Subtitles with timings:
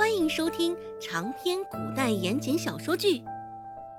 [0.00, 3.18] 欢迎收听长篇古代言情小说剧《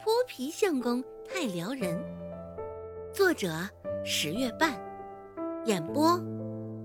[0.04, 1.96] 泼皮相公太撩人》，
[3.13, 3.70] 作者
[4.03, 4.81] 十月半，
[5.67, 6.17] 演播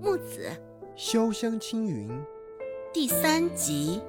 [0.03, 0.51] 木子
[0.95, 2.07] 潇湘青云，
[2.93, 3.99] 第三集。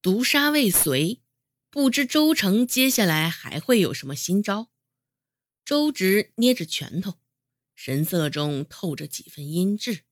[0.00, 1.18] 毒杀未遂，
[1.70, 4.68] 不知周成接下来还会有什么新招？
[5.64, 7.14] 周直捏着拳头，
[7.74, 10.02] 神色中透着几分阴鸷。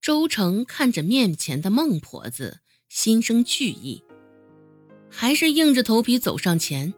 [0.00, 4.02] 周成看着面前的孟婆子，心生惧意，
[5.10, 6.94] 还是硬着头皮走上前，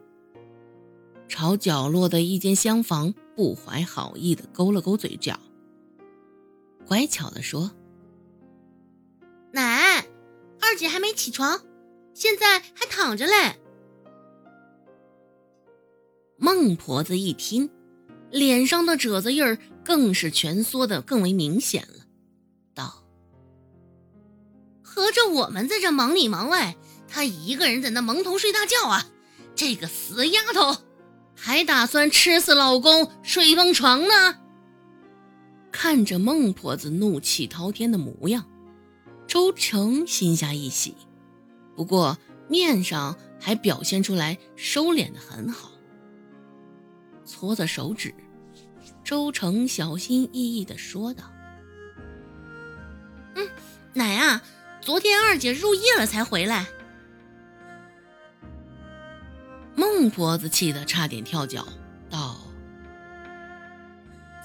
[1.27, 5.37] 朝角落的一间厢房不怀好意的勾了勾嘴角，
[6.87, 7.71] 乖巧的说
[9.51, 9.99] ：“奶，
[10.61, 11.61] 二姐还没起床，
[12.13, 13.59] 现在还躺着嘞。”
[16.39, 17.69] 孟婆子一听，
[18.31, 22.05] 脸上的褶子印儿更是蜷缩的更为明显了。
[24.93, 26.75] 合着我们在这忙里忙外，
[27.07, 29.07] 她一个人在那蒙头睡大觉啊！
[29.55, 30.77] 这个死丫头，
[31.35, 34.37] 还打算吃死老公睡疯床呢！
[35.71, 38.45] 看着孟婆子怒气滔天的模样，
[39.25, 40.95] 周成心下一喜，
[41.75, 45.71] 不过面上还表现出来收敛的很好。
[47.25, 48.13] 搓着手指，
[49.03, 51.23] 周成小心翼翼的说道
[53.33, 53.49] ：“嗯，
[53.93, 54.39] 奶啊。”
[54.85, 56.67] 昨天二姐入夜了才回来，
[59.75, 61.65] 孟婆子气得差点跳脚，
[62.09, 62.35] 道：“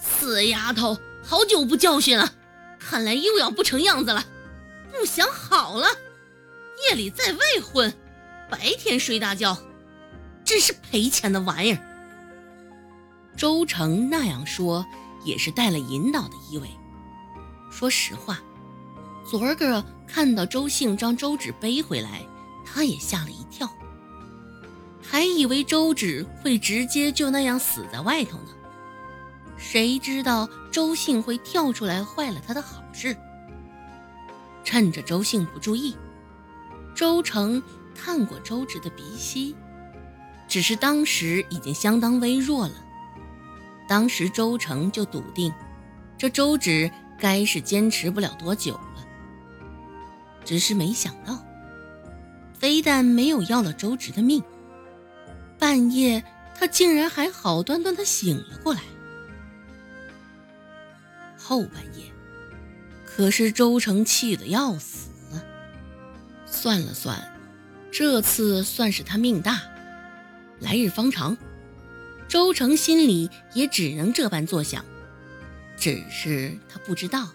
[0.00, 2.33] 死丫头，好久不教训了，
[2.78, 4.25] 看来又要不成样子了。
[4.92, 5.89] 不想好了，
[6.89, 7.92] 夜里在外混，
[8.48, 9.59] 白天睡大觉，
[10.44, 11.78] 真是赔钱的玩意儿。”
[13.36, 14.86] 周成那样说，
[15.25, 16.69] 也是带了引导的意味。
[17.72, 18.39] 说实话。
[19.28, 22.26] 昨儿个看到周兴将周芷背回来，
[22.64, 23.70] 他也吓了一跳，
[25.02, 28.48] 还以为周芷会直接就那样死在外头呢。
[29.56, 33.16] 谁知道周兴会跳出来坏了他的好事？
[34.64, 35.97] 趁着周兴不注意，
[36.94, 37.62] 周成
[37.94, 39.54] 探过周芷的鼻息，
[40.47, 42.74] 只是当时已经相当微弱了。
[43.88, 45.52] 当时周成就笃定，
[46.16, 48.78] 这周芷该是坚持不了多久。
[50.48, 51.44] 只是没想到，
[52.59, 54.42] 非但没有要了周直的命，
[55.59, 56.25] 半夜
[56.59, 58.81] 他竟然还好端端的醒了过来。
[61.36, 62.10] 后半夜，
[63.04, 65.10] 可是周成气得要死。
[66.47, 67.30] 算了算，
[67.92, 69.60] 这次算是他命大，
[70.60, 71.36] 来日方长。
[72.26, 74.82] 周成心里也只能这般作想，
[75.76, 77.28] 只是他不知道。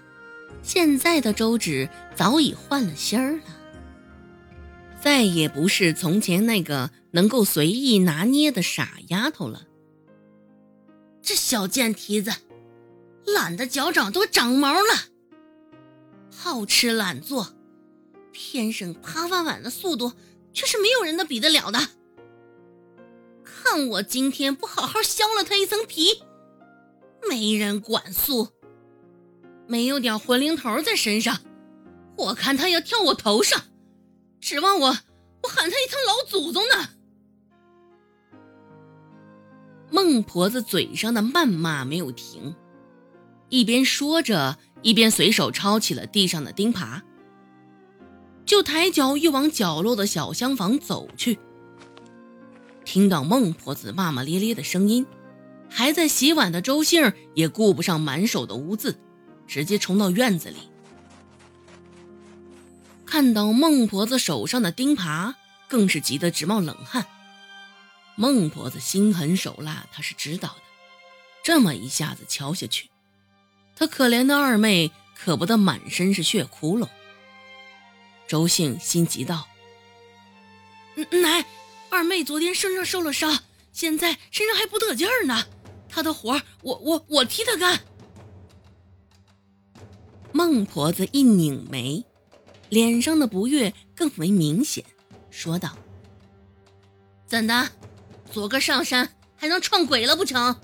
[0.61, 3.43] 现在的周芷早已换了心儿了，
[5.01, 9.67] 再也不是从前那个能够随意拿捏的傻丫头了。
[11.21, 12.31] 这小贱蹄子，
[13.25, 15.09] 懒得脚掌都长毛了，
[16.35, 17.53] 好吃懒做，
[18.31, 20.13] 天生扒饭碗的速度
[20.53, 21.79] 却是没有人能比得了的。
[23.43, 26.23] 看我今天不好好削了他一层皮，
[27.29, 28.49] 没人管束。
[29.67, 31.39] 没有点魂灵头在身上，
[32.17, 33.61] 我看他要跳我头上，
[34.39, 36.89] 指望我我喊他一声老祖宗呢。
[39.89, 42.55] 孟婆子嘴上的谩骂没有停，
[43.49, 47.01] 一边说着，一边随手抄起了地上的钉耙，
[48.45, 51.39] 就抬脚又往角落的小厢房走去。
[52.83, 55.05] 听到孟婆子骂骂咧咧的声音，
[55.69, 58.97] 还在洗碗的周杏也顾不上满手的污渍。
[59.47, 60.69] 直接冲到院子里，
[63.05, 65.35] 看到孟婆子手上的钉耙，
[65.67, 67.05] 更是急得直冒冷汗。
[68.15, 70.55] 孟婆子心狠手辣，她是知道的。
[71.43, 72.89] 这么一下子敲下去，
[73.75, 76.87] 她可怜的二妹可不得满身是血窟窿。
[78.27, 79.47] 周兴心急道
[81.21, 81.45] ：“奶，
[81.89, 83.39] 二妹昨天身上受了伤，
[83.71, 85.45] 现在身上还不得劲儿呢。
[85.89, 87.79] 她的活我我我替她干。”
[90.35, 92.03] 孟婆子一拧眉，
[92.67, 94.83] 脸上的不悦更为明显，
[95.29, 95.77] 说道
[97.27, 97.69] ：“怎的，
[98.31, 100.59] 昨个上山还能撞鬼了不成？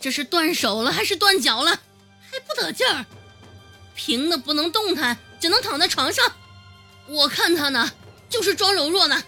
[0.00, 1.72] 这是断手了还是断脚了？
[2.30, 3.04] 还不得劲儿？
[3.96, 6.24] 平的不能动弹，只能躺在床上。
[7.08, 7.90] 我看他呢，
[8.28, 9.20] 就是装柔弱呢，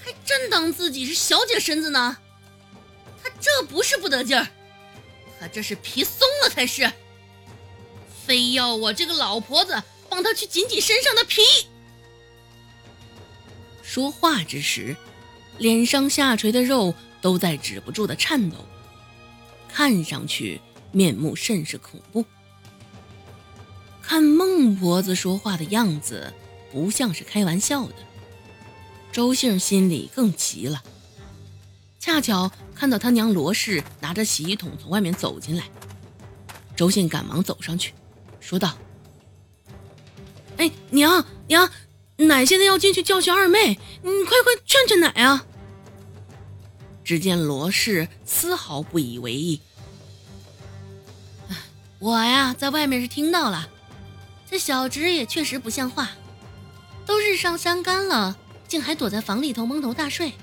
[0.00, 2.16] 还真当自己是小姐身子呢。
[3.20, 4.46] 他这不是不得劲儿，
[5.40, 6.88] 他这是皮松了才是。”
[8.26, 11.42] 非要我这个老婆子帮他去紧紧身上的皮。
[13.82, 14.96] 说话之时，
[15.58, 18.56] 脸上下垂的肉都在止不住的颤抖，
[19.68, 20.60] 看上去
[20.90, 22.24] 面目甚是恐怖。
[24.02, 26.32] 看孟婆子说话的样子，
[26.72, 27.94] 不像是开玩笑的。
[29.12, 30.82] 周姓心里更急了，
[32.00, 35.64] 恰巧看到他娘罗氏拿着洗衣桶从外面走进来，
[36.74, 37.94] 周信赶忙走上去，
[38.44, 38.76] 说道
[40.58, 41.70] ：“哎，娘娘，
[42.16, 45.46] 奶现在要进去教训二妹，你快快劝劝奶啊！”
[47.02, 49.62] 只见罗氏丝毫不以为意
[51.98, 53.70] ：“我呀，在外面是听到了。”
[54.50, 56.10] 这小侄也确实不像话，
[57.06, 58.36] 都日上三竿了，
[58.68, 60.34] 竟还躲在房里头蒙头大睡，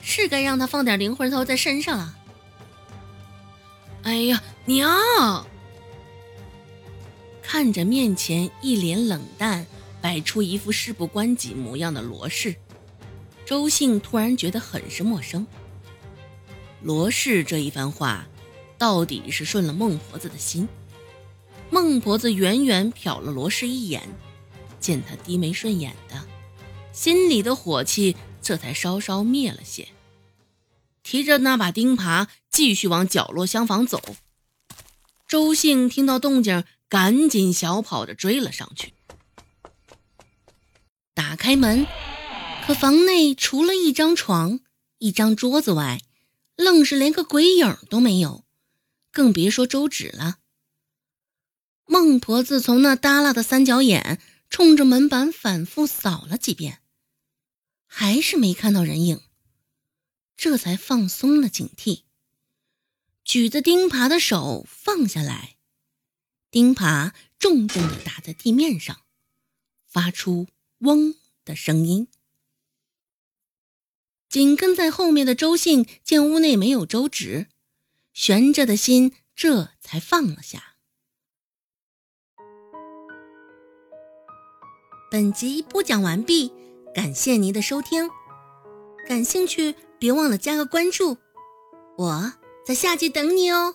[0.00, 2.14] 是该让他放点灵魂头在身上了。
[4.04, 5.44] 哎呀，娘！
[7.46, 9.66] 看着面前一脸冷淡、
[10.00, 12.56] 摆出一副事不关己模样的罗氏，
[13.44, 15.46] 周信突然觉得很是陌生。
[16.82, 18.26] 罗氏这一番话，
[18.78, 20.66] 到底是顺了孟婆子的心。
[21.70, 24.02] 孟婆子远远瞟了罗氏一眼，
[24.80, 26.24] 见他低眉顺眼的，
[26.92, 29.88] 心里的火气这才稍稍灭了些，
[31.02, 34.02] 提着那把钉耙继续往角落厢房走。
[35.26, 38.94] 周兴听到动静，赶紧小跑着追了上去。
[41.14, 41.86] 打开门，
[42.66, 44.60] 可房内除了一张床、
[44.98, 46.00] 一张桌子外，
[46.56, 48.44] 愣是连个鬼影都没有，
[49.10, 50.38] 更别说周芷了。
[51.86, 56.80] 孟婆子从那耷拉的三角眼冲着门板反复扫了几遍，
[57.86, 59.20] 还是没看到人影，
[60.36, 62.02] 这才放松了警惕，
[63.22, 65.53] 举着钉耙的手放下来，
[66.54, 68.98] 钉耙重重的打在地面上，
[69.88, 70.46] 发出
[70.86, 72.06] “嗡”的声音。
[74.28, 77.48] 紧跟在后面的周信见屋内没有周芷，
[78.12, 80.76] 悬着的心这才放了下。
[85.10, 86.52] 本集播讲完毕，
[86.94, 88.08] 感谢您的收听。
[89.08, 91.18] 感兴趣，别忘了加个关注，
[91.98, 92.32] 我
[92.64, 93.74] 在下集等你哦。